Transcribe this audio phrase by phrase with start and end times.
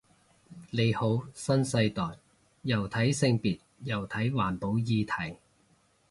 [0.71, 2.17] 你好新世代，
[2.63, 5.37] 又睇性別又睇環保議題